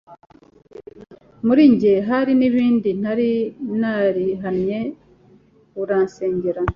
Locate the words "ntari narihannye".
3.01-4.79